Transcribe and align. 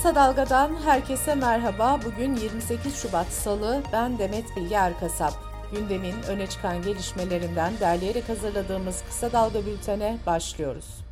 Kısa 0.00 0.14
Dalga'dan 0.14 0.76
herkese 0.84 1.34
merhaba. 1.34 2.00
Bugün 2.04 2.36
28 2.36 2.96
Şubat 2.96 3.26
Salı. 3.26 3.82
Ben 3.92 4.18
Demet 4.18 4.56
Bilge 4.56 4.74
Erkasap. 4.74 5.32
Gündemin 5.72 6.14
öne 6.28 6.46
çıkan 6.46 6.82
gelişmelerinden 6.82 7.72
derleyerek 7.80 8.28
hazırladığımız 8.28 9.02
Kısa 9.08 9.32
Dalga 9.32 9.66
bültene 9.66 10.16
başlıyoruz. 10.26 11.04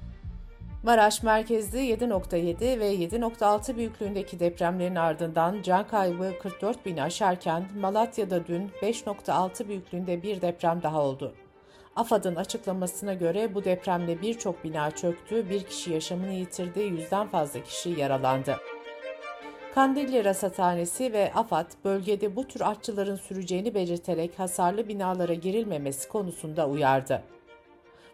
Maraş 0.83 1.23
merkezli 1.23 1.79
7.7 1.79 2.81
ve 2.81 2.95
7.6 2.95 3.77
büyüklüğündeki 3.77 4.41
depremlerin 4.41 4.97
ardından 4.97 5.63
can 5.63 5.87
kaybı 5.87 6.33
44 6.43 6.87
bini 6.87 7.03
aşarken 7.03 7.69
Malatya'da 7.81 8.47
dün 8.47 8.71
5.6 8.83 9.69
büyüklüğünde 9.69 10.23
bir 10.23 10.41
deprem 10.41 10.83
daha 10.83 11.03
oldu. 11.03 11.35
AFAD'ın 11.97 12.37
açıklamasına 12.37 13.15
göre 13.15 13.55
bu 13.55 13.65
depremle 13.65 14.23
birçok 14.23 14.65
bina 14.65 14.91
çöktü, 14.91 15.51
bir 15.51 15.63
kişi 15.63 15.93
yaşamını 15.93 16.33
yitirdi, 16.33 16.81
yüzden 16.81 17.29
fazla 17.29 17.63
kişi 17.63 17.91
yaralandı. 17.91 18.57
Kandilli 19.79 20.25
Rasathanesi 20.25 21.13
ve 21.13 21.33
AFAD 21.35 21.71
bölgede 21.85 22.37
bu 22.37 22.45
tür 22.45 22.61
artçıların 22.61 23.17
süreceğini 23.17 23.75
belirterek 23.75 24.39
hasarlı 24.39 24.89
binalara 24.89 25.35
girilmemesi 25.35 26.09
konusunda 26.09 26.69
uyardı. 26.69 27.23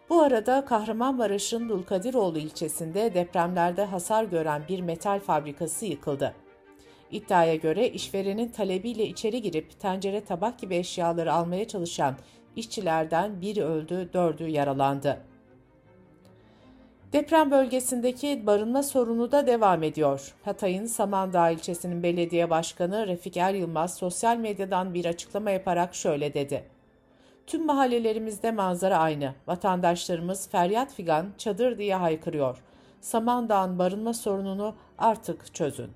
Bu 0.09 0.21
arada 0.21 0.65
Kahramanmaraş'ın 0.65 1.69
Dulkadiroğlu 1.69 2.37
ilçesinde 2.39 3.13
depremlerde 3.13 3.85
hasar 3.85 4.23
gören 4.23 4.61
bir 4.69 4.79
metal 4.79 5.19
fabrikası 5.19 5.85
yıkıldı. 5.85 6.33
İddiaya 7.11 7.55
göre 7.55 7.89
işverenin 7.89 8.49
talebiyle 8.49 9.05
içeri 9.05 9.41
girip 9.41 9.79
tencere 9.79 10.23
tabak 10.23 10.59
gibi 10.59 10.75
eşyaları 10.75 11.33
almaya 11.33 11.67
çalışan 11.67 12.15
İşçilerden 12.55 13.41
biri 13.41 13.63
öldü, 13.63 14.09
dördü 14.13 14.47
yaralandı. 14.47 15.21
Deprem 17.15 17.51
bölgesindeki 17.51 18.47
barınma 18.47 18.83
sorunu 18.83 19.31
da 19.31 19.47
devam 19.47 19.83
ediyor. 19.83 20.33
Hatay'ın 20.45 20.85
Samandağ 20.85 21.49
ilçesinin 21.49 22.03
belediye 22.03 22.49
başkanı 22.49 23.07
Refik 23.07 23.37
Er 23.37 23.53
Yılmaz 23.53 23.97
sosyal 23.97 24.37
medyadan 24.37 24.93
bir 24.93 25.05
açıklama 25.05 25.51
yaparak 25.51 25.95
şöyle 25.95 26.33
dedi. 26.33 26.63
Tüm 27.47 27.65
mahallelerimizde 27.65 28.51
manzara 28.51 28.97
aynı. 28.97 29.33
Vatandaşlarımız 29.47 30.49
feryat 30.49 30.93
figan 30.93 31.25
çadır 31.37 31.77
diye 31.77 31.95
haykırıyor. 31.95 32.63
Samandağ'ın 33.01 33.79
barınma 33.79 34.13
sorununu 34.13 34.75
artık 34.97 35.53
çözün. 35.53 35.89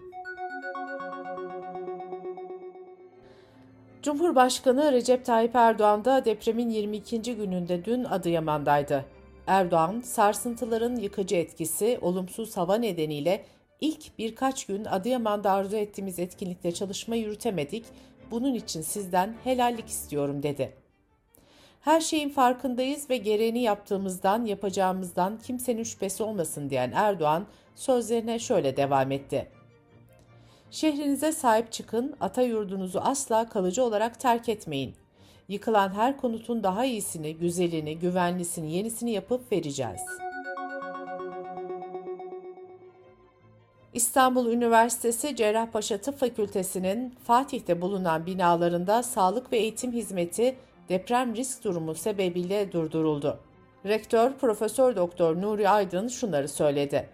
Cumhurbaşkanı 4.01 4.91
Recep 4.91 5.25
Tayyip 5.25 5.55
Erdoğan 5.55 6.05
da 6.05 6.25
depremin 6.25 6.69
22. 6.69 7.21
gününde 7.21 7.85
dün 7.85 8.03
Adıyaman'daydı. 8.03 9.18
Erdoğan, 9.49 10.01
sarsıntıların 10.01 10.95
yıkıcı 10.95 11.35
etkisi, 11.35 11.99
olumsuz 12.01 12.57
hava 12.57 12.75
nedeniyle 12.75 13.45
ilk 13.81 14.17
birkaç 14.17 14.65
gün 14.65 14.85
Adıyaman'da 14.85 15.51
arzu 15.51 15.75
ettiğimiz 15.75 16.19
etkinlikte 16.19 16.71
çalışma 16.71 17.15
yürütemedik, 17.15 17.85
bunun 18.31 18.53
için 18.53 18.81
sizden 18.81 19.35
helallik 19.43 19.87
istiyorum 19.87 20.43
dedi. 20.43 20.73
Her 21.81 22.01
şeyin 22.01 22.29
farkındayız 22.29 23.09
ve 23.09 23.17
gereğini 23.17 23.61
yaptığımızdan, 23.61 24.45
yapacağımızdan 24.45 25.39
kimsenin 25.39 25.83
şüphesi 25.83 26.23
olmasın 26.23 26.69
diyen 26.69 26.91
Erdoğan 26.95 27.45
sözlerine 27.75 28.39
şöyle 28.39 28.77
devam 28.77 29.11
etti. 29.11 29.47
Şehrinize 30.71 31.31
sahip 31.31 31.71
çıkın, 31.71 32.15
ata 32.19 32.41
yurdunuzu 32.41 32.99
asla 32.99 33.49
kalıcı 33.49 33.83
olarak 33.83 34.19
terk 34.19 34.49
etmeyin. 34.49 34.95
Yıkılan 35.49 35.89
her 35.89 36.17
konutun 36.17 36.63
daha 36.63 36.85
iyisini, 36.85 37.35
güzelini, 37.35 37.99
güvenlisini, 37.99 38.71
yenisini 38.75 39.11
yapıp 39.11 39.51
vereceğiz. 39.51 40.01
İstanbul 43.93 44.51
Üniversitesi 44.51 45.35
Cerrahpaşa 45.35 45.97
Tıp 45.97 46.19
Fakültesi'nin 46.19 47.15
Fatih'te 47.23 47.81
bulunan 47.81 48.25
binalarında 48.25 49.03
sağlık 49.03 49.51
ve 49.51 49.57
eğitim 49.57 49.91
hizmeti 49.91 50.55
deprem 50.89 51.35
risk 51.35 51.63
durumu 51.63 51.95
sebebiyle 51.95 52.71
durduruldu. 52.71 53.39
Rektör 53.85 54.33
Profesör 54.33 54.95
Doktor 54.95 55.41
Nuri 55.41 55.69
Aydın 55.69 56.07
şunları 56.07 56.47
söyledi. 56.47 57.09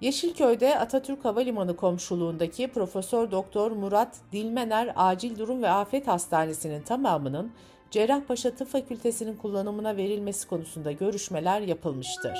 Yeşilköy'de 0.00 0.78
Atatürk 0.78 1.24
Havalimanı 1.24 1.76
komşuluğundaki 1.76 2.68
Profesör 2.68 3.30
Doktor 3.30 3.70
Murat 3.70 4.16
Dilmener 4.32 4.92
Acil 4.96 5.38
Durum 5.38 5.62
ve 5.62 5.70
Afet 5.70 6.08
Hastanesi'nin 6.08 6.82
tamamının 6.82 7.52
Cerrahpaşa 7.90 8.50
Tıp 8.50 8.68
Fakültesi'nin 8.68 9.36
kullanımına 9.36 9.96
verilmesi 9.96 10.48
konusunda 10.48 10.92
görüşmeler 10.92 11.60
yapılmıştır. 11.60 12.38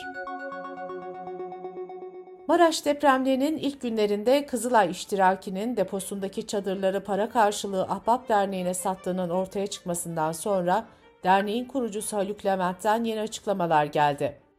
Maraş 2.49 2.85
depremlerinin 2.85 3.59
ilk 3.59 3.81
günlerinde 3.81 4.47
Kızılay 4.47 4.91
İştiraki'nin 4.91 5.77
deposundaki 5.77 6.47
çadırları 6.47 7.05
para 7.05 7.29
karşılığı 7.29 7.83
Ahbap 7.83 8.29
Derneği'ne 8.29 8.75
sattığının 8.75 9.31
ortaya 9.31 9.67
çıkmasından 9.67 10.33
sonra 10.33 10.87
derneğin 11.25 11.65
kurucusu 11.65 12.17
Haluk 12.17 12.47
Levent'ten 12.47 13.05
yeni 13.05 13.21
açıklamalar 13.21 13.85
geldi. 13.85 14.50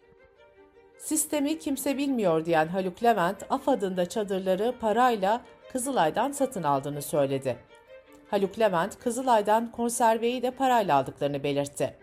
Sistemi 1.02 1.60
kimse 1.60 1.98
bilmiyor 1.98 2.46
diyen 2.46 2.68
Haluk 2.68 3.04
Levent, 3.04 3.44
AFAD'ın 3.50 4.06
çadırları 4.06 4.74
parayla 4.82 5.42
Kızılay'dan 5.72 6.32
satın 6.32 6.64
aldığını 6.64 7.02
söyledi. 7.02 7.58
Haluk 8.30 8.60
Levent, 8.60 9.00
Kızılay'dan 9.00 9.72
konserveyi 9.72 10.42
de 10.42 10.52
parayla 10.52 10.98
aldıklarını 10.98 11.44
belirtti. 11.44 11.98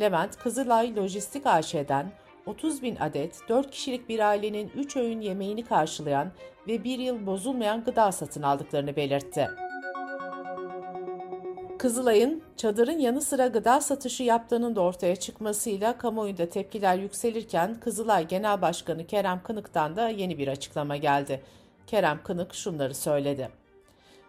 Levent, 0.00 0.36
Kızılay 0.36 0.96
Lojistik 0.96 1.46
AŞ'den 1.46 2.12
30 2.46 2.82
bin 2.82 2.96
adet 2.96 3.40
4 3.48 3.70
kişilik 3.70 4.08
bir 4.08 4.18
ailenin 4.18 4.70
3 4.76 4.96
öğün 4.96 5.20
yemeğini 5.20 5.64
karşılayan 5.64 6.32
ve 6.68 6.84
bir 6.84 6.98
yıl 6.98 7.26
bozulmayan 7.26 7.84
gıda 7.84 8.12
satın 8.12 8.42
aldıklarını 8.42 8.96
belirtti. 8.96 9.50
Kızılay'ın 11.78 12.42
çadırın 12.56 12.98
yanı 12.98 13.22
sıra 13.22 13.46
gıda 13.46 13.80
satışı 13.80 14.22
yaptığının 14.22 14.76
da 14.76 14.80
ortaya 14.80 15.16
çıkmasıyla 15.16 15.98
kamuoyunda 15.98 16.48
tepkiler 16.48 16.98
yükselirken 16.98 17.80
Kızılay 17.80 18.28
Genel 18.28 18.62
Başkanı 18.62 19.06
Kerem 19.06 19.42
Kınık'tan 19.42 19.96
da 19.96 20.08
yeni 20.08 20.38
bir 20.38 20.48
açıklama 20.48 20.96
geldi. 20.96 21.42
Kerem 21.86 22.20
Kınık 22.24 22.54
şunları 22.54 22.94
söyledi. 22.94 23.48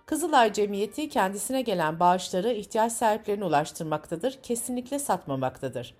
Kızılay 0.06 0.54
Cemiyeti 0.54 1.10
kendisine 1.10 1.62
gelen 1.62 2.00
bağışları 2.00 2.54
ihtiyaç 2.54 2.92
sahiplerine 2.92 3.46
ulaştırmaktadır, 3.46 4.40
kesinlikle 4.44 5.00
satmamaktadır. 5.00 5.96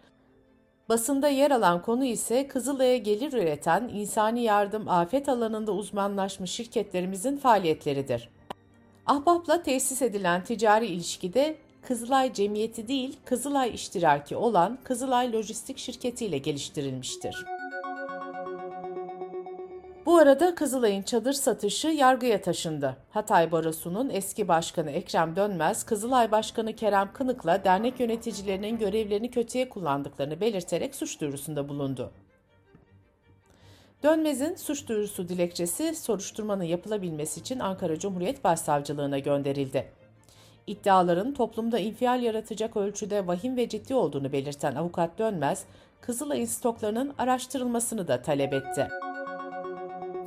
Basında 0.90 1.28
yer 1.28 1.52
alan 1.52 1.82
konu 1.82 2.06
ise 2.06 2.48
Kızılay'a 2.48 2.98
gelir 2.98 3.34
üreten 3.34 3.90
insani 3.94 4.44
yardım 4.44 4.90
afet 4.90 5.30
alanında 5.30 5.72
uzmanlaşmış 5.72 6.52
şirketlerimizin 6.52 7.38
faaliyetleridir. 7.38 8.30
Ahbap'la 9.08 9.64
tesis 9.64 10.02
edilen 10.02 10.44
ticari 10.44 10.86
ilişkide 10.86 11.56
Kızılay 11.82 12.34
Cemiyeti 12.34 12.88
değil, 12.88 13.18
Kızılay 13.26 13.76
iştiraki 13.76 14.36
olan 14.36 14.78
Kızılay 14.84 15.34
Lojistik 15.34 15.78
Şirketi 15.78 16.26
ile 16.26 16.38
geliştirilmiştir. 16.38 17.46
Bu 20.06 20.18
arada 20.18 20.56
Kızılay'ın 20.56 21.02
çadır 21.02 21.34
satışı 21.34 21.88
yargıya 21.88 22.42
taşındı. 22.42 22.98
Hatay 23.10 23.52
Barosu'nun 23.52 24.10
eski 24.10 24.48
başkanı 24.48 24.92
Ekrem 24.92 25.36
Dönmez, 25.36 25.84
Kızılay 25.84 26.32
Başkanı 26.32 26.76
Kerem 26.76 27.14
Kınık'la 27.14 27.64
dernek 27.64 28.00
yöneticilerinin 28.00 28.78
görevlerini 28.78 29.32
kötüye 29.32 29.70
kullandıklarını 29.70 30.42
belirterek 30.42 30.96
suç 30.96 31.22
duyurusunda 31.22 31.70
bulundu. 31.70 32.12
Dönmez'in 34.04 34.56
suç 34.56 34.88
duyurusu 34.88 35.30
dilekçesi 35.30 35.96
soruşturmanın 35.96 36.64
yapılabilmesi 36.64 37.40
için 37.40 37.60
Ankara 37.60 38.00
Cumhuriyet 38.00 38.44
Başsavcılığına 38.44 39.20
gönderildi. 39.20 39.92
İddiaların 40.68 41.34
toplumda 41.34 41.80
infial 41.80 42.24
yaratacak 42.24 42.78
ölçüde 42.78 43.28
vahim 43.28 43.58
ve 43.58 43.70
ciddi 43.70 43.96
olduğunu 43.96 44.32
belirten 44.32 44.76
avukat 44.76 45.20
Dönmez, 45.20 45.66
Kızılay'ın 46.02 46.46
stoklarının 46.46 47.14
araştırılmasını 47.18 48.08
da 48.08 48.22
talep 48.22 48.54
etti. 48.54 48.88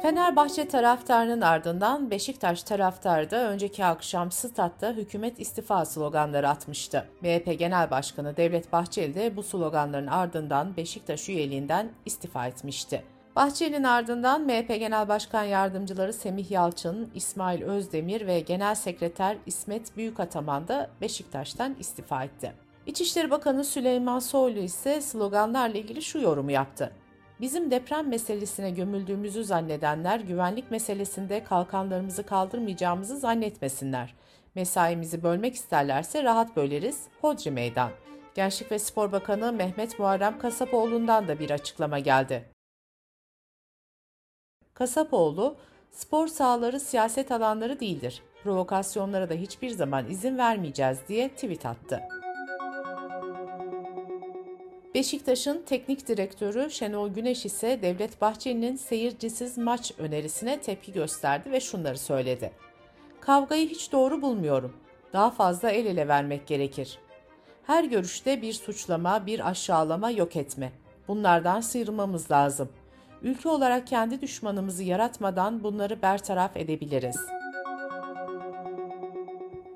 Fenerbahçe 0.02 0.68
taraftarının 0.68 1.40
ardından 1.40 2.10
Beşiktaş 2.10 2.62
taraftarı 2.62 3.30
da 3.30 3.50
önceki 3.50 3.84
akşam 3.84 4.30
statta 4.30 4.92
hükümet 4.92 5.40
istifa 5.40 5.84
sloganları 5.84 6.48
atmıştı. 6.48 7.06
MHP 7.20 7.58
Genel 7.58 7.90
Başkanı 7.90 8.36
Devlet 8.36 8.72
Bahçeli 8.72 9.14
de 9.14 9.36
bu 9.36 9.42
sloganların 9.42 10.06
ardından 10.06 10.76
Beşiktaş 10.76 11.28
üyeliğinden 11.28 11.90
istifa 12.06 12.46
etmişti. 12.46 13.02
Bahçeli'nin 13.40 13.84
ardından 13.84 14.42
MHP 14.46 14.68
Genel 14.68 15.08
Başkan 15.08 15.44
Yardımcıları 15.44 16.12
Semih 16.12 16.50
Yalçın, 16.50 17.10
İsmail 17.14 17.62
Özdemir 17.62 18.26
ve 18.26 18.40
Genel 18.40 18.74
Sekreter 18.74 19.36
İsmet 19.46 19.96
Büyükataman 19.96 20.68
da 20.68 20.90
Beşiktaş'tan 21.00 21.76
istifa 21.78 22.24
etti. 22.24 22.52
İçişleri 22.86 23.30
Bakanı 23.30 23.64
Süleyman 23.64 24.18
Soylu 24.18 24.58
ise 24.58 25.00
sloganlarla 25.00 25.78
ilgili 25.78 26.02
şu 26.02 26.18
yorumu 26.18 26.50
yaptı. 26.50 26.92
Bizim 27.40 27.70
deprem 27.70 28.08
meselesine 28.08 28.70
gömüldüğümüzü 28.70 29.44
zannedenler 29.44 30.20
güvenlik 30.20 30.70
meselesinde 30.70 31.44
kalkanlarımızı 31.44 32.22
kaldırmayacağımızı 32.26 33.18
zannetmesinler. 33.18 34.14
Mesaimizi 34.54 35.22
bölmek 35.22 35.54
isterlerse 35.54 36.22
rahat 36.22 36.56
böleriz, 36.56 37.04
hodri 37.20 37.50
meydan. 37.50 37.90
Gençlik 38.34 38.72
ve 38.72 38.78
Spor 38.78 39.12
Bakanı 39.12 39.52
Mehmet 39.52 39.98
Muharrem 39.98 40.38
Kasapoğlu'ndan 40.38 41.28
da 41.28 41.38
bir 41.38 41.50
açıklama 41.50 41.98
geldi. 41.98 42.59
Kasapoğlu, 44.80 45.56
Spor 45.90 46.26
sahaları 46.26 46.80
siyaset 46.80 47.32
alanları 47.32 47.80
değildir. 47.80 48.22
Provokasyonlara 48.44 49.30
da 49.30 49.34
hiçbir 49.34 49.70
zaman 49.70 50.10
izin 50.10 50.38
vermeyeceğiz 50.38 50.98
diye 51.08 51.28
tweet 51.28 51.66
attı. 51.66 52.00
Beşiktaş'ın 54.94 55.62
teknik 55.66 56.08
direktörü 56.08 56.70
Şenol 56.70 57.08
Güneş 57.08 57.46
ise 57.46 57.82
Devlet 57.82 58.20
Bahçeli'nin 58.20 58.76
seyircisiz 58.76 59.58
maç 59.58 59.92
önerisine 59.98 60.60
tepki 60.60 60.92
gösterdi 60.92 61.52
ve 61.52 61.60
şunları 61.60 61.98
söyledi. 61.98 62.52
Kavgayı 63.20 63.68
hiç 63.68 63.92
doğru 63.92 64.22
bulmuyorum. 64.22 64.76
Daha 65.12 65.30
fazla 65.30 65.70
el 65.70 65.86
ele 65.86 66.08
vermek 66.08 66.46
gerekir. 66.46 66.98
Her 67.66 67.84
görüşte 67.84 68.42
bir 68.42 68.52
suçlama, 68.52 69.26
bir 69.26 69.48
aşağılama, 69.48 70.10
yok 70.10 70.36
etme. 70.36 70.72
Bunlardan 71.08 71.60
sıyrılmamız 71.60 72.30
lazım. 72.30 72.68
Ülke 73.22 73.48
olarak 73.48 73.86
kendi 73.86 74.20
düşmanımızı 74.20 74.82
yaratmadan 74.82 75.62
bunları 75.62 76.02
bertaraf 76.02 76.56
edebiliriz.'' 76.56 77.40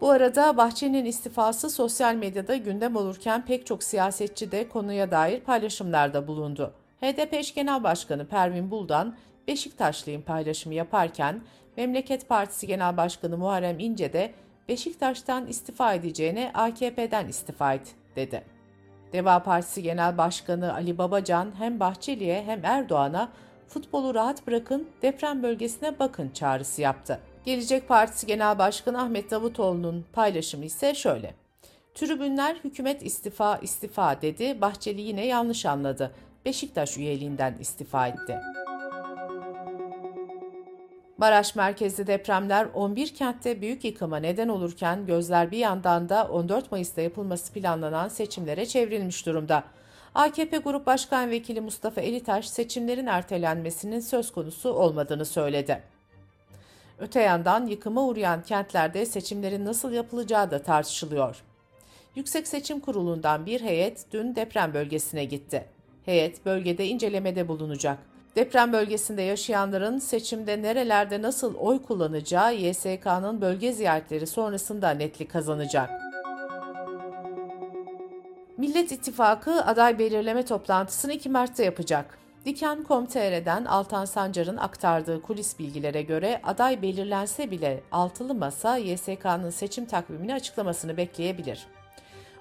Bu 0.04 0.10
arada 0.10 0.56
Bahçeli'nin 0.56 1.04
istifası 1.04 1.70
sosyal 1.70 2.14
medyada 2.14 2.56
gündem 2.56 2.96
olurken 2.96 3.44
pek 3.44 3.66
çok 3.66 3.82
siyasetçi 3.82 4.52
de 4.52 4.68
konuya 4.68 5.10
dair 5.10 5.40
paylaşımlarda 5.40 6.26
bulundu. 6.26 6.74
HDP 7.00 7.34
eş 7.34 7.54
genel 7.54 7.84
başkanı 7.84 8.26
Pervin 8.26 8.70
Buldan, 8.70 9.16
Beşiktaşlıyım 9.48 10.22
paylaşımı 10.22 10.74
yaparken, 10.74 11.42
Memleket 11.76 12.28
Partisi 12.28 12.66
Genel 12.66 12.96
Başkanı 12.96 13.38
Muharrem 13.38 13.78
İnce 13.78 14.12
de 14.12 14.34
Beşiktaş'tan 14.68 15.46
istifa 15.46 15.94
edeceğine 15.94 16.50
AKP'den 16.54 17.28
istifa 17.28 17.74
et 17.74 17.94
dedi. 18.16 18.53
Deva 19.14 19.42
Partisi 19.42 19.82
Genel 19.82 20.18
Başkanı 20.18 20.74
Ali 20.74 20.98
Babacan 20.98 21.52
hem 21.58 21.80
Bahçeli'ye 21.80 22.42
hem 22.42 22.64
Erdoğan'a 22.64 23.28
futbolu 23.68 24.14
rahat 24.14 24.46
bırakın, 24.46 24.88
deprem 25.02 25.42
bölgesine 25.42 25.98
bakın 25.98 26.30
çağrısı 26.34 26.82
yaptı. 26.82 27.20
Gelecek 27.44 27.88
Partisi 27.88 28.26
Genel 28.26 28.58
Başkanı 28.58 29.02
Ahmet 29.02 29.30
Davutoğlu'nun 29.30 30.04
paylaşımı 30.12 30.64
ise 30.64 30.94
şöyle. 30.94 31.34
Tribünler 31.94 32.56
hükümet 32.64 33.06
istifa 33.06 33.56
istifa 33.56 34.22
dedi. 34.22 34.60
Bahçeli 34.60 35.00
yine 35.00 35.26
yanlış 35.26 35.66
anladı. 35.66 36.10
Beşiktaş 36.44 36.98
üyeliğinden 36.98 37.54
istifa 37.60 38.08
etti. 38.08 38.40
Maraş 41.18 41.54
merkezli 41.54 42.06
depremler 42.06 42.68
11 42.74 43.14
kentte 43.14 43.60
büyük 43.60 43.84
yıkıma 43.84 44.16
neden 44.16 44.48
olurken 44.48 45.06
gözler 45.06 45.50
bir 45.50 45.58
yandan 45.58 46.08
da 46.08 46.28
14 46.28 46.72
Mayıs'ta 46.72 47.00
yapılması 47.00 47.52
planlanan 47.52 48.08
seçimlere 48.08 48.66
çevrilmiş 48.66 49.26
durumda. 49.26 49.64
AKP 50.14 50.58
Grup 50.58 50.86
Başkan 50.86 51.30
Vekili 51.30 51.60
Mustafa 51.60 52.00
Elitaş 52.00 52.48
seçimlerin 52.48 53.06
ertelenmesinin 53.06 54.00
söz 54.00 54.32
konusu 54.32 54.72
olmadığını 54.72 55.24
söyledi. 55.24 55.82
Öte 56.98 57.20
yandan 57.20 57.66
yıkıma 57.66 58.02
uğrayan 58.02 58.42
kentlerde 58.42 59.06
seçimlerin 59.06 59.64
nasıl 59.64 59.92
yapılacağı 59.92 60.50
da 60.50 60.62
tartışılıyor. 60.62 61.42
Yüksek 62.16 62.48
Seçim 62.48 62.80
Kurulu'ndan 62.80 63.46
bir 63.46 63.60
heyet 63.60 64.12
dün 64.12 64.36
deprem 64.36 64.74
bölgesine 64.74 65.24
gitti. 65.24 65.64
Heyet 66.04 66.46
bölgede 66.46 66.86
incelemede 66.86 67.48
bulunacak. 67.48 67.98
Deprem 68.36 68.72
bölgesinde 68.72 69.22
yaşayanların 69.22 69.98
seçimde 69.98 70.62
nerelerde 70.62 71.22
nasıl 71.22 71.54
oy 71.54 71.82
kullanacağı 71.82 72.54
YSK'nın 72.54 73.40
bölge 73.40 73.72
ziyaretleri 73.72 74.26
sonrasında 74.26 74.90
netlik 74.90 75.30
kazanacak. 75.30 75.90
Millet 78.56 78.92
İttifakı 78.92 79.64
aday 79.64 79.98
belirleme 79.98 80.44
toplantısını 80.44 81.12
2 81.12 81.28
Mart'ta 81.28 81.62
yapacak. 81.62 82.18
Diken.com.tr'den 82.44 83.64
Altan 83.64 84.04
Sancar'ın 84.04 84.56
aktardığı 84.56 85.22
kulis 85.22 85.58
bilgilere 85.58 86.02
göre 86.02 86.40
aday 86.44 86.82
belirlense 86.82 87.50
bile 87.50 87.82
altılı 87.92 88.34
masa 88.34 88.76
YSK'nın 88.76 89.50
seçim 89.50 89.86
takvimini 89.86 90.34
açıklamasını 90.34 90.96
bekleyebilir. 90.96 91.66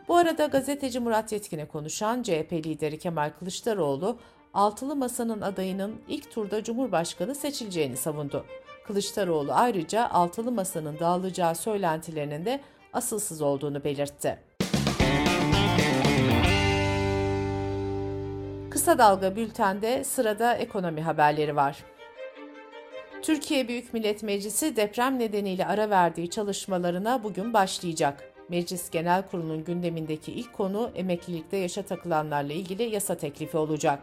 Bu 0.07 0.15
arada 0.15 0.45
gazeteci 0.45 0.99
Murat 0.99 1.31
Yetkin'e 1.31 1.65
konuşan 1.67 2.23
CHP 2.23 2.53
lideri 2.53 2.99
Kemal 2.99 3.31
Kılıçdaroğlu, 3.39 4.17
altılı 4.53 4.95
masanın 4.95 5.41
adayının 5.41 6.01
ilk 6.07 6.31
turda 6.31 6.63
Cumhurbaşkanı 6.63 7.35
seçileceğini 7.35 7.97
savundu. 7.97 8.45
Kılıçdaroğlu 8.87 9.53
ayrıca 9.53 10.09
altılı 10.09 10.51
masanın 10.51 10.99
dağılacağı 10.99 11.55
söylentilerinin 11.55 12.45
de 12.45 12.59
asılsız 12.93 13.41
olduğunu 13.41 13.83
belirtti. 13.83 14.39
Kısa 18.69 18.97
Dalga 18.97 19.35
Bülten'de 19.35 20.03
sırada 20.03 20.55
ekonomi 20.55 21.01
haberleri 21.01 21.55
var. 21.55 21.83
Türkiye 23.21 23.67
Büyük 23.67 23.93
Millet 23.93 24.23
Meclisi 24.23 24.75
deprem 24.75 25.19
nedeniyle 25.19 25.65
ara 25.65 25.89
verdiği 25.89 26.29
çalışmalarına 26.29 27.23
bugün 27.23 27.53
başlayacak. 27.53 28.33
Meclis 28.49 28.89
Genel 28.89 29.27
Kurulu'nun 29.27 29.63
gündemindeki 29.63 30.31
ilk 30.31 30.53
konu 30.53 30.91
emeklilikte 30.95 31.57
yaşa 31.57 31.81
takılanlarla 31.81 32.53
ilgili 32.53 32.83
yasa 32.83 33.17
teklifi 33.17 33.57
olacak. 33.57 33.99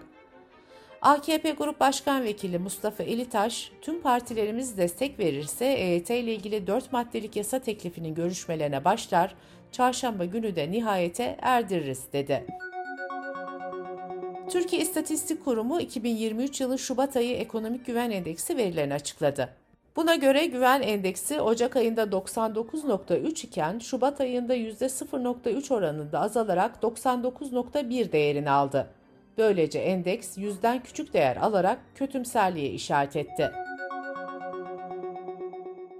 AKP 1.02 1.50
Grup 1.50 1.80
Başkan 1.80 2.24
Vekili 2.24 2.58
Mustafa 2.58 3.02
Elitaş, 3.02 3.72
tüm 3.82 4.02
partilerimiz 4.02 4.78
destek 4.78 5.18
verirse 5.18 5.64
EYT 5.66 6.10
ile 6.10 6.34
ilgili 6.34 6.66
4 6.66 6.92
maddelik 6.92 7.36
yasa 7.36 7.58
teklifinin 7.58 8.14
görüşmelerine 8.14 8.84
başlar, 8.84 9.34
çarşamba 9.72 10.24
günü 10.24 10.56
de 10.56 10.70
nihayete 10.70 11.36
erdiririz 11.42 12.04
dedi. 12.12 12.46
Türkiye 14.50 14.82
İstatistik 14.82 15.44
Kurumu 15.44 15.80
2023 15.80 16.60
yılı 16.60 16.78
Şubat 16.78 17.16
ayı 17.16 17.36
ekonomik 17.36 17.86
güven 17.86 18.10
endeksi 18.10 18.56
verilerini 18.56 18.94
açıkladı. 18.94 19.48
Buna 19.96 20.14
göre 20.14 20.46
güven 20.46 20.82
endeksi 20.82 21.40
Ocak 21.40 21.76
ayında 21.76 22.02
99.3 22.02 23.46
iken 23.46 23.78
Şubat 23.78 24.20
ayında 24.20 24.56
%0.3 24.56 25.74
oranında 25.74 26.20
azalarak 26.20 26.76
99.1 26.82 28.12
değerini 28.12 28.50
aldı. 28.50 28.99
Böylece 29.40 29.78
endeks 29.78 30.38
yüzden 30.38 30.82
küçük 30.82 31.14
değer 31.14 31.36
alarak 31.36 31.78
kötümserliğe 31.94 32.70
işaret 32.70 33.16
etti. 33.16 33.50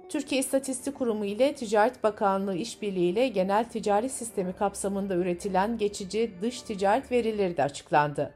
Türkiye 0.09 0.41
İstatistik 0.41 0.95
Kurumu 0.95 1.25
ile 1.25 1.53
Ticaret 1.53 2.03
Bakanlığı 2.03 2.55
işbirliğiyle 2.55 3.27
genel 3.27 3.69
ticari 3.69 4.09
sistemi 4.09 4.53
kapsamında 4.53 5.15
üretilen 5.15 5.77
geçici 5.77 6.31
dış 6.41 6.61
ticaret 6.61 7.11
verileri 7.11 7.57
de 7.57 7.63
açıklandı. 7.63 8.33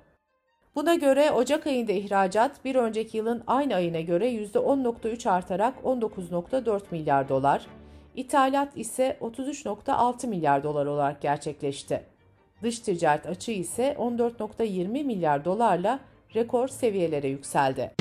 Buna 0.76 0.96
göre 0.96 1.32
Ocak 1.32 1.68
ayında 1.68 1.92
ihracat 1.92 2.66
bir 2.66 2.76
önceki 2.76 3.18
yılın 3.18 3.44
aynı 3.48 3.76
ayına 3.76 4.02
göre 4.02 4.32
%10.3 4.32 5.30
artarak 5.30 5.76
19.4 5.84 6.82
milyar 6.92 7.30
dolar, 7.30 7.68
ithalat 8.16 8.78
ise 8.78 9.18
33.6 9.22 10.28
milyar 10.28 10.64
dolar 10.64 10.86
olarak 10.86 11.22
gerçekleşti. 11.22 12.15
Dış 12.64 12.80
ticaret 12.80 13.26
açığı 13.26 13.52
ise 13.52 13.96
14.20 14.00 14.88
milyar 15.04 15.46
dolarla 15.46 16.00
rekor 16.36 16.68
seviyelere 16.68 17.28
yükseldi. 17.28 17.92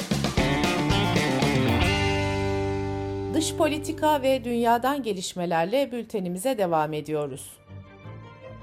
Dış 3.35 3.55
politika 3.55 4.23
ve 4.23 4.45
dünyadan 4.45 5.03
gelişmelerle 5.03 5.93
bültenimize 5.93 6.59
devam 6.59 6.93
ediyoruz. 6.93 7.57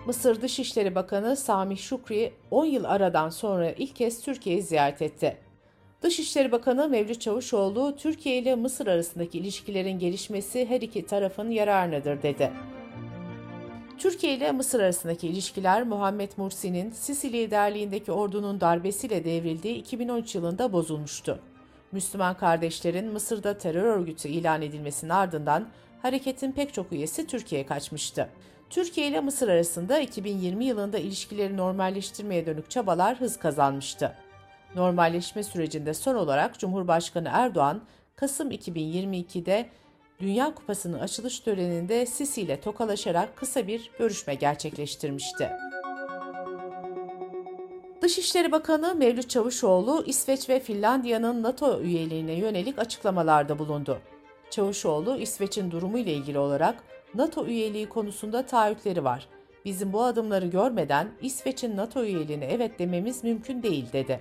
Mısır 0.06 0.42
Dışişleri 0.42 0.96
Bakanı 0.96 1.36
Sami 1.36 1.78
Şukri 1.78 2.34
10 2.52 2.66
yıl 2.66 2.84
aradan 2.84 3.30
sonra 3.30 3.72
ilk 3.72 3.96
kez 3.96 4.22
Türkiye'yi 4.22 4.62
ziyaret 4.62 5.02
etti. 5.02 5.38
Dışişleri 6.02 6.52
Bakanı 6.52 6.90
Mevlüt 6.90 7.22
Çavuşoğlu, 7.22 7.96
Türkiye 7.96 8.38
ile 8.38 8.56
Mısır 8.56 8.88
arasındaki 8.88 9.38
ilişkilerin 9.38 10.00
gelişmesi 10.00 10.66
her 10.70 10.82
iki 10.82 11.06
tarafın 11.06 11.50
yararınadır 11.50 12.24
dedi. 12.24 12.52
Türkiye 14.02 14.34
ile 14.34 14.52
Mısır 14.52 14.80
arasındaki 14.80 15.28
ilişkiler 15.28 15.84
Muhammed 15.84 16.32
Mursi'nin 16.38 16.92
Sisi 16.92 17.34
liderliğindeki 17.34 18.12
ordunun 18.12 18.62
darbesiyle 18.62 19.26
devrildiği 19.26 19.76
2013 19.76 20.36
yılında 20.36 20.74
bozulmuştu. 20.74 21.40
Müslüman 21.92 22.38
kardeşlerin 22.38 23.12
Mısır'da 23.12 23.58
terör 23.58 23.84
örgütü 23.84 24.28
ilan 24.30 24.62
edilmesinin 24.62 25.10
ardından 25.10 25.68
hareketin 26.02 26.52
pek 26.52 26.74
çok 26.74 26.92
üyesi 26.92 27.28
Türkiye'ye 27.28 27.68
kaçmıştı. 27.68 28.30
Türkiye 28.70 29.08
ile 29.08 29.20
Mısır 29.20 29.48
arasında 29.48 30.00
2020 30.00 30.66
yılında 30.66 30.98
ilişkileri 30.98 31.58
normalleştirmeye 31.58 32.46
dönük 32.46 32.70
çabalar 32.70 33.20
hız 33.20 33.38
kazanmıştı. 33.38 34.16
Normalleşme 34.76 35.44
sürecinde 35.44 35.94
son 35.94 36.16
olarak 36.16 36.60
Cumhurbaşkanı 36.60 37.30
Erdoğan, 37.32 37.82
Kasım 38.16 38.52
2022'de 38.52 39.70
Dünya 40.22 40.56
Kupası'nın 40.56 41.00
açılış 41.00 41.40
töreninde 41.40 42.06
Sisi 42.06 42.42
ile 42.42 42.62
tokalaşarak 42.62 43.36
kısa 43.36 43.68
bir 43.68 43.92
görüşme 44.00 44.36
gerçekleştirmişti. 44.36 45.50
Dışişleri 48.02 48.52
Bakanı 48.52 48.96
Mevlüt 48.96 49.30
Çavuşoğlu, 49.30 50.04
İsveç 50.06 50.50
ve 50.50 50.60
Finlandiya'nın 50.60 51.44
NATO 51.44 51.82
üyeliğine 51.82 52.34
yönelik 52.34 52.80
açıklamalarda 52.80 53.60
bulundu. 53.60 54.00
Çavuşoğlu, 54.50 55.18
İsveç'in 55.18 55.72
durumu 55.72 55.98
ile 55.98 56.14
ilgili 56.14 56.40
olarak 56.40 56.84
NATO 57.16 57.46
üyeliği 57.46 57.90
konusunda 57.90 58.46
taahhütleri 58.46 59.04
var. 59.04 59.28
Bizim 59.66 59.94
bu 59.94 60.04
adımları 60.04 60.46
görmeden 60.46 61.08
İsveç'in 61.22 61.78
NATO 61.78 62.04
üyeliğine 62.04 62.46
evet 62.46 62.80
dememiz 62.80 63.24
mümkün 63.24 63.64
değil 63.64 63.94
dedi. 63.94 64.20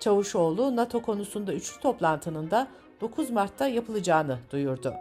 Çavuşoğlu 0.00 0.76
NATO 0.76 1.02
konusunda 1.02 1.52
üçlü 1.52 1.80
toplantının 1.80 2.50
da 2.50 2.68
9 3.00 3.30
Mart'ta 3.30 3.66
yapılacağını 3.68 4.38
duyurdu. 4.52 4.94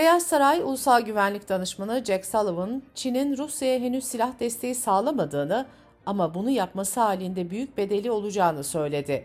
Beyaz 0.00 0.22
Saray 0.22 0.62
Ulusal 0.62 1.00
Güvenlik 1.00 1.48
Danışmanı 1.48 2.04
Jack 2.04 2.26
Sullivan, 2.26 2.82
Çin'in 2.94 3.36
Rusya'ya 3.36 3.80
henüz 3.80 4.04
silah 4.04 4.40
desteği 4.40 4.74
sağlamadığını 4.74 5.66
ama 6.06 6.34
bunu 6.34 6.50
yapması 6.50 7.00
halinde 7.00 7.50
büyük 7.50 7.76
bedeli 7.76 8.10
olacağını 8.10 8.64
söyledi. 8.64 9.24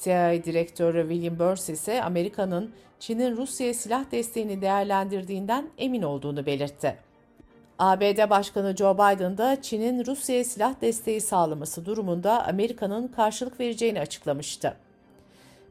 CIA 0.00 0.44
Direktörü 0.44 1.08
William 1.08 1.38
Burns 1.38 1.68
ise 1.68 2.02
Amerika'nın 2.02 2.70
Çin'in 3.00 3.36
Rusya'ya 3.36 3.74
silah 3.74 4.10
desteğini 4.10 4.60
değerlendirdiğinden 4.60 5.68
emin 5.78 6.02
olduğunu 6.02 6.46
belirtti. 6.46 6.96
ABD 7.78 8.30
Başkanı 8.30 8.76
Joe 8.76 8.94
Biden 8.94 9.38
da 9.38 9.62
Çin'in 9.62 10.06
Rusya'ya 10.06 10.44
silah 10.44 10.80
desteği 10.80 11.20
sağlaması 11.20 11.86
durumunda 11.86 12.46
Amerika'nın 12.46 13.08
karşılık 13.08 13.60
vereceğini 13.60 14.00
açıklamıştı. 14.00 14.76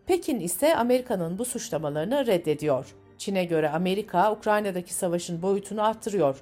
Pekin 0.06 0.40
ise 0.40 0.76
Amerika'nın 0.76 1.38
bu 1.38 1.46
suçlamalarını 1.46 2.28
reddediyor. 2.28 2.96
Çin'e 3.18 3.46
göre 3.46 3.70
Amerika, 3.70 4.32
Ukrayna'daki 4.32 4.94
savaşın 4.94 5.42
boyutunu 5.42 5.84
arttırıyor. 5.84 6.40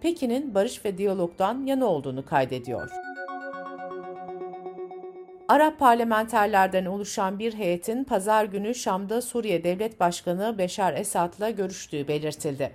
Pekin'in 0.00 0.54
barış 0.54 0.84
ve 0.84 0.98
diyalogdan 0.98 1.66
yana 1.66 1.86
olduğunu 1.86 2.24
kaydediyor. 2.24 2.90
Arap 5.48 5.78
parlamenterlerden 5.78 6.84
oluşan 6.84 7.38
bir 7.38 7.54
heyetin 7.54 8.04
pazar 8.04 8.44
günü 8.44 8.74
Şam'da 8.74 9.22
Suriye 9.22 9.64
Devlet 9.64 10.00
Başkanı 10.00 10.58
Beşar 10.58 10.94
Esad'la 10.94 11.50
görüştüğü 11.50 12.08
belirtildi. 12.08 12.72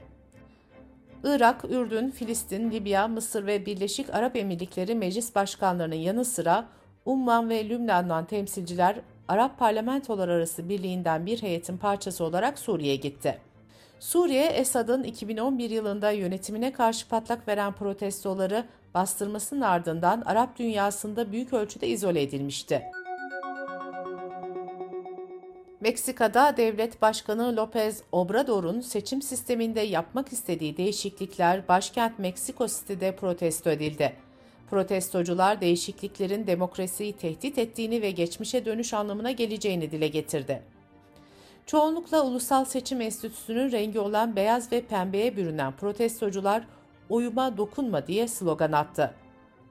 Irak, 1.23 1.65
Ürdün, 1.65 2.11
Filistin, 2.11 2.71
Libya, 2.71 3.07
Mısır 3.07 3.45
ve 3.45 3.65
Birleşik 3.65 4.09
Arap 4.09 4.35
Emirlikleri 4.35 4.95
meclis 4.95 5.35
başkanlarının 5.35 5.95
yanı 5.95 6.25
sıra 6.25 6.65
Umman 7.05 7.49
ve 7.49 7.69
Lübnan'dan 7.69 8.25
temsilciler 8.25 8.95
Arap 9.31 9.59
Parlamentolar 9.59 10.29
Arası 10.29 10.69
Birliği'nden 10.69 11.25
bir 11.25 11.41
heyetin 11.41 11.77
parçası 11.77 12.23
olarak 12.23 12.59
Suriye'ye 12.59 12.95
gitti. 12.95 13.37
Suriye, 13.99 14.45
Esad'ın 14.45 15.03
2011 15.03 15.69
yılında 15.69 16.11
yönetimine 16.11 16.73
karşı 16.73 17.09
patlak 17.09 17.47
veren 17.47 17.73
protestoları 17.73 18.65
bastırmasının 18.93 19.61
ardından 19.61 20.21
Arap 20.21 20.59
dünyasında 20.59 21.31
büyük 21.31 21.53
ölçüde 21.53 21.87
izole 21.87 22.21
edilmişti. 22.21 22.81
Meksika'da 25.81 26.57
devlet 26.57 27.01
başkanı 27.01 27.43
López 27.43 28.01
Obrador'un 28.11 28.81
seçim 28.81 29.21
sisteminde 29.21 29.81
yapmak 29.81 30.33
istediği 30.33 30.77
değişiklikler 30.77 31.67
başkent 31.67 32.19
Meksiko 32.19 32.67
City'de 32.67 33.15
protesto 33.15 33.69
edildi. 33.69 34.13
Protestocular 34.71 35.61
değişikliklerin 35.61 36.47
demokrasiyi 36.47 37.13
tehdit 37.13 37.57
ettiğini 37.57 38.01
ve 38.01 38.11
geçmişe 38.11 38.65
dönüş 38.65 38.93
anlamına 38.93 39.31
geleceğini 39.31 39.91
dile 39.91 40.07
getirdi. 40.07 40.61
Çoğunlukla 41.65 42.25
Ulusal 42.25 42.65
Seçim 42.65 43.01
Enstitüsü'nün 43.01 43.71
rengi 43.71 43.99
olan 43.99 44.35
beyaz 44.35 44.71
ve 44.71 44.81
pembeye 44.81 45.37
bürünen 45.37 45.71
protestocular 45.71 46.63
oyuma 47.09 47.57
dokunma 47.57 48.07
diye 48.07 48.27
slogan 48.27 48.71
attı. 48.71 49.13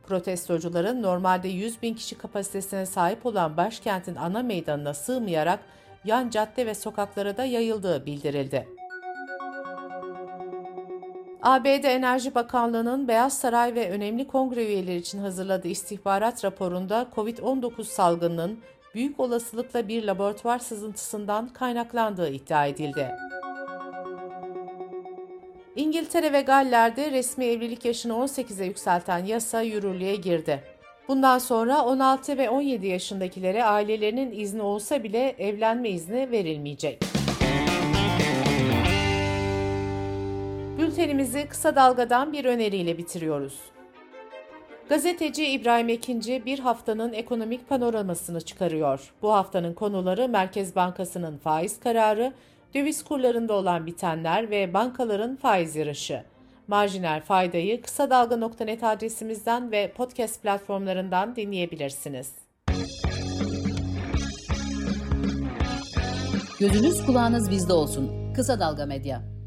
Protestocuların 0.06 1.02
normalde 1.02 1.48
100 1.48 1.82
bin 1.82 1.94
kişi 1.94 2.18
kapasitesine 2.18 2.86
sahip 2.86 3.26
olan 3.26 3.56
başkentin 3.56 4.14
ana 4.14 4.42
meydanına 4.42 4.94
sığmayarak 4.94 5.60
yan 6.04 6.30
cadde 6.30 6.66
ve 6.66 6.74
sokaklara 6.74 7.36
da 7.36 7.44
yayıldığı 7.44 8.06
bildirildi. 8.06 8.79
ABD 11.42 11.84
Enerji 11.84 12.34
Bakanlığı'nın 12.34 13.08
Beyaz 13.08 13.38
Saray 13.38 13.74
ve 13.74 13.90
önemli 13.90 14.26
kongre 14.26 14.66
üyeleri 14.66 14.96
için 14.96 15.18
hazırladığı 15.18 15.68
istihbarat 15.68 16.44
raporunda 16.44 17.06
COVID-19 17.16 17.84
salgınının 17.84 18.58
büyük 18.94 19.20
olasılıkla 19.20 19.88
bir 19.88 20.04
laboratuvar 20.04 20.58
sızıntısından 20.58 21.48
kaynaklandığı 21.48 22.28
iddia 22.30 22.66
edildi. 22.66 23.10
İngiltere 25.76 26.32
ve 26.32 26.40
Galler'de 26.40 27.10
resmi 27.10 27.44
evlilik 27.44 27.84
yaşını 27.84 28.12
18'e 28.12 28.66
yükselten 28.66 29.24
yasa 29.24 29.62
yürürlüğe 29.62 30.16
girdi. 30.16 30.64
Bundan 31.08 31.38
sonra 31.38 31.82
16 31.84 32.38
ve 32.38 32.50
17 32.50 32.86
yaşındakilere 32.86 33.64
ailelerinin 33.64 34.32
izni 34.32 34.62
olsa 34.62 35.02
bile 35.02 35.34
evlenme 35.38 35.90
izni 35.90 36.30
verilmeyecek. 36.30 37.09
Bültenimizi 40.90 41.46
kısa 41.48 41.76
dalgadan 41.76 42.32
bir 42.32 42.44
öneriyle 42.44 42.98
bitiriyoruz. 42.98 43.60
Gazeteci 44.88 45.46
İbrahim 45.46 45.88
Ekinci 45.88 46.42
bir 46.46 46.58
haftanın 46.58 47.12
ekonomik 47.12 47.68
panoramasını 47.68 48.40
çıkarıyor. 48.40 49.12
Bu 49.22 49.32
haftanın 49.32 49.74
konuları 49.74 50.28
Merkez 50.28 50.76
Bankası'nın 50.76 51.38
faiz 51.38 51.80
kararı, 51.80 52.32
döviz 52.74 53.04
kurlarında 53.04 53.54
olan 53.54 53.86
bitenler 53.86 54.50
ve 54.50 54.74
bankaların 54.74 55.36
faiz 55.36 55.76
yarışı. 55.76 56.22
Marjinal 56.68 57.20
faydayı 57.20 57.82
kısa 57.82 58.10
dalga.net 58.10 58.84
adresimizden 58.84 59.72
ve 59.72 59.92
podcast 59.96 60.42
platformlarından 60.42 61.36
dinleyebilirsiniz. 61.36 62.34
Gözünüz 66.60 67.06
kulağınız 67.06 67.50
bizde 67.50 67.72
olsun. 67.72 68.32
Kısa 68.34 68.60
Dalga 68.60 68.86
Medya. 68.86 69.39